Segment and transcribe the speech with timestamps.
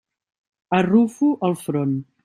[0.79, 1.97] Arrufo el front.